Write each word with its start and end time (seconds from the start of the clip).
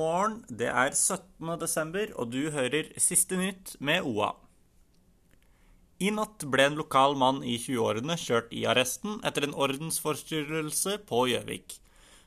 morgen. 0.00 0.38
Det 0.48 0.70
er 0.72 0.94
17. 0.96 1.58
desember, 1.60 2.12
og 2.16 2.32
du 2.32 2.48
hører 2.54 2.88
Siste 3.00 3.36
nytt 3.38 3.76
med 3.80 4.06
OA. 4.08 4.32
I 6.00 6.08
natt 6.16 6.46
ble 6.48 6.64
en 6.70 6.78
lokal 6.78 7.16
mann 7.20 7.42
i 7.44 7.58
20-årene 7.60 8.16
kjørt 8.16 8.52
i 8.56 8.64
arresten 8.72 9.18
etter 9.28 9.44
en 9.44 9.56
ordensforstyrrelse 9.66 10.96
på 11.08 11.26
Gjøvik. 11.28 11.76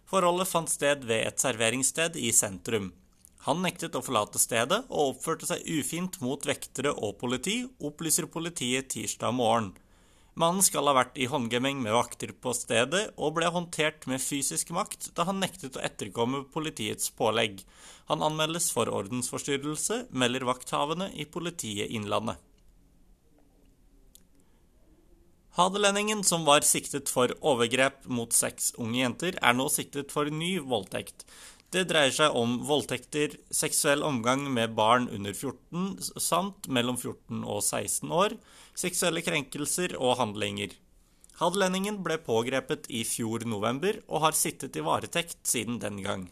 Forholdet 0.09 0.51
fant 0.51 0.69
sted 0.69 1.07
ved 1.09 1.25
et 1.31 1.41
serveringssted 1.41 2.19
i 2.21 2.29
sentrum. 2.37 2.91
Han 3.47 3.63
nektet 3.65 3.97
å 3.97 4.03
forlate 4.05 4.39
stedet, 4.39 4.83
og 4.93 5.15
oppførte 5.15 5.49
seg 5.49 5.65
ufint 5.65 6.19
mot 6.23 6.45
vektere 6.47 6.93
og 6.93 7.17
politi, 7.19 7.63
opplyser 7.81 8.29
politiet 8.31 8.91
tirsdag 8.93 9.33
morgen. 9.35 9.73
Mannen 10.33 10.65
skal 10.65 10.87
ha 10.89 10.95
vært 10.97 11.19
i 11.21 11.27
håndgemeng 11.29 11.77
med 11.83 11.93
vakter 11.93 12.31
på 12.33 12.55
stedet, 12.57 13.03
og 13.21 13.35
ble 13.37 13.51
håndtert 13.53 14.07
med 14.09 14.21
fysisk 14.21 14.71
makt 14.73 15.11
da 15.17 15.27
han 15.29 15.37
nektet 15.43 15.77
å 15.77 15.83
etterkomme 15.85 16.41
politiets 16.55 17.11
pålegg. 17.13 17.61
Han 18.09 18.25
anmeldes 18.25 18.71
for 18.73 18.89
ordensforstyrrelse, 18.89 20.07
melder 20.09 20.47
vakthavende 20.49 21.11
i 21.13 21.27
Politiet 21.29 21.93
Innlandet. 21.93 22.41
Hadelendingen 25.53 26.23
som 26.25 26.47
var 26.49 26.65
siktet 26.65 27.11
for 27.13 27.29
overgrep 27.45 28.07
mot 28.09 28.33
seks 28.33 28.71
unge 28.81 29.03
jenter, 29.03 29.35
er 29.37 29.53
nå 29.53 29.67
siktet 29.69 30.09
for 30.09 30.25
ny 30.33 30.55
voldtekt. 30.65 31.27
Det 31.73 31.87
dreier 31.89 32.13
seg 32.13 32.35
om 32.37 32.59
voldtekter, 32.67 33.31
seksuell 33.49 34.03
omgang 34.05 34.43
med 34.53 34.75
barn 34.77 35.07
under 35.09 35.33
14 35.33 36.21
samt 36.21 36.67
mellom 36.69 36.99
14 36.99 37.39
og 37.41 37.63
16 37.63 38.13
år, 38.13 38.35
seksuelle 38.77 39.23
krenkelser 39.25 39.95
og 39.97 40.19
handlinger. 40.19 40.75
Hadelendingen 41.39 41.97
ble 42.05 42.19
pågrepet 42.21 42.85
i 42.93 43.01
fjor 43.09 43.47
november 43.49 43.97
og 44.05 44.27
har 44.27 44.37
sittet 44.37 44.77
i 44.77 44.85
varetekt 44.85 45.39
siden 45.49 45.81
den 45.81 45.97
gang. 46.05 46.27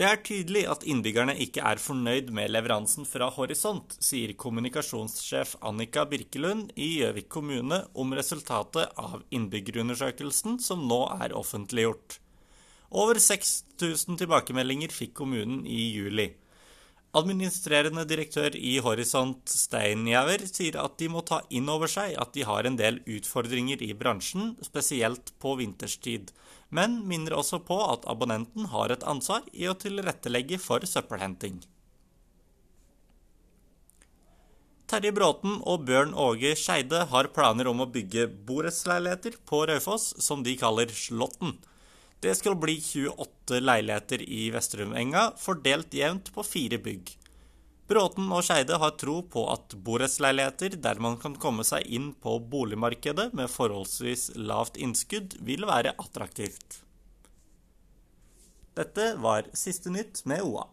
Det 0.00 0.06
er 0.08 0.20
tydelig 0.24 0.62
at 0.72 0.84
innbyggerne 0.88 1.34
ikke 1.44 1.60
er 1.60 1.76
fornøyd 1.76 2.30
med 2.32 2.48
leveransen 2.54 3.04
fra 3.04 3.26
Horisont, 3.34 3.98
sier 4.00 4.30
kommunikasjonssjef 4.32 5.58
Annika 5.68 6.06
Birkelund 6.08 6.70
i 6.72 6.86
Gjøvik 7.02 7.26
kommune 7.28 7.82
om 7.92 8.14
resultatet 8.16 8.94
av 8.96 9.18
innbyggerundersøkelsen 9.28 10.56
som 10.64 10.86
nå 10.88 11.02
er 11.18 11.34
offentliggjort. 11.36 12.16
Over 12.96 13.20
6000 13.20 14.16
tilbakemeldinger 14.22 14.88
fikk 14.88 15.12
kommunen 15.20 15.66
i 15.68 15.90
juli. 15.92 16.30
Administrerende 17.10 18.04
direktør 18.06 18.54
i 18.54 18.76
Horisont 18.78 19.50
Steinjæver 19.50 20.44
sier 20.46 20.76
at 20.78 20.92
de 21.00 21.08
må 21.10 21.24
ta 21.26 21.40
inn 21.50 21.66
over 21.72 21.90
seg 21.90 22.12
at 22.22 22.30
de 22.36 22.44
har 22.46 22.68
en 22.68 22.76
del 22.78 23.00
utfordringer 23.02 23.82
i 23.82 23.90
bransjen, 23.98 24.52
spesielt 24.62 25.32
på 25.42 25.56
vinterstid, 25.58 26.30
men 26.70 27.00
minner 27.10 27.34
også 27.40 27.58
på 27.66 27.80
at 27.82 28.06
abonnenten 28.06 28.70
har 28.70 28.94
et 28.94 29.02
ansvar 29.02 29.42
i 29.50 29.66
å 29.66 29.74
tilrettelegge 29.74 30.60
for 30.62 30.86
søppelhenting. 30.86 31.58
Terje 34.90 35.10
Bråten 35.14 35.58
og 35.66 35.82
Bjørn 35.90 36.14
Åge 36.14 36.54
Skeide 36.58 37.08
har 37.10 37.32
planer 37.34 37.66
om 37.70 37.82
å 37.82 37.90
bygge 37.90 38.28
borettsleiligheter 38.46 39.42
på 39.50 39.64
Raufoss, 39.66 40.12
som 40.22 40.46
de 40.46 40.54
kaller 40.58 40.94
Slåtten. 40.94 41.58
Det 42.20 42.34
skal 42.36 42.56
bli 42.60 42.76
28 42.80 43.60
leiligheter 43.60 44.22
i 44.22 44.50
Vesterumenga, 44.52 45.30
fordelt 45.40 45.94
jevnt 45.94 46.28
på 46.34 46.44
fire 46.44 46.76
bygg. 46.78 47.14
Bråten 47.88 48.28
og 48.30 48.44
Skeide 48.46 48.76
har 48.78 48.92
tro 49.00 49.16
på 49.26 49.46
at 49.50 49.72
borettsleiligheter 49.86 50.76
der 50.84 51.00
man 51.02 51.16
kan 51.18 51.32
komme 51.40 51.64
seg 51.66 51.88
inn 51.88 52.12
på 52.12 52.36
boligmarkedet 52.52 53.32
med 53.34 53.50
forholdsvis 53.50 54.28
lavt 54.36 54.76
innskudd, 54.76 55.38
vil 55.40 55.64
være 55.66 55.96
attraktivt. 55.96 56.82
Dette 58.78 59.14
var 59.18 59.48
siste 59.56 59.90
nytt 59.90 60.22
med 60.28 60.44
OA. 60.44 60.68